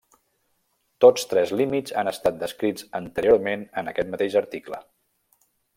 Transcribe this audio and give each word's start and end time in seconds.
Tots 1.05 1.27
tres 1.33 1.51
límits 1.59 1.95
han 2.03 2.09
estat 2.13 2.41
descrits 2.45 2.89
anteriorment 3.03 3.69
en 3.83 3.93
aquest 3.95 4.13
mateix 4.15 4.43
article. 4.47 4.83